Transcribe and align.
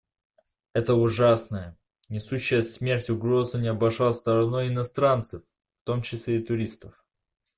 Эта 0.73 0.95
ужасная, 0.95 1.77
несущая 2.09 2.63
смерть 2.63 3.11
угроза 3.11 3.59
не 3.59 3.67
обошла 3.67 4.11
стороной 4.13 4.65
и 4.65 4.69
иностранцев, 4.71 5.43
в 5.83 5.83
том 5.83 6.01
числе 6.01 6.41
туристов. 6.41 7.05